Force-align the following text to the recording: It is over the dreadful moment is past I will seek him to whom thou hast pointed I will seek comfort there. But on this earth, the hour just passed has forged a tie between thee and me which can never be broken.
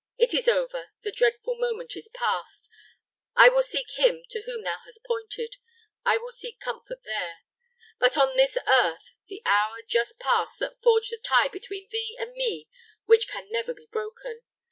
It 0.17 0.33
is 0.33 0.47
over 0.47 0.89
the 1.03 1.11
dreadful 1.11 1.57
moment 1.59 1.95
is 1.95 2.07
past 2.09 2.71
I 3.35 3.49
will 3.49 3.61
seek 3.61 3.85
him 3.99 4.23
to 4.31 4.41
whom 4.47 4.63
thou 4.63 4.77
hast 4.83 5.05
pointed 5.05 5.57
I 6.03 6.17
will 6.17 6.31
seek 6.31 6.59
comfort 6.59 7.03
there. 7.05 7.41
But 7.99 8.17
on 8.17 8.35
this 8.35 8.57
earth, 8.65 9.13
the 9.27 9.43
hour 9.45 9.83
just 9.87 10.17
passed 10.17 10.59
has 10.59 10.71
forged 10.81 11.13
a 11.13 11.17
tie 11.17 11.49
between 11.49 11.87
thee 11.91 12.15
and 12.19 12.33
me 12.33 12.67
which 13.05 13.27
can 13.27 13.51
never 13.51 13.75
be 13.75 13.85
broken. 13.91 14.41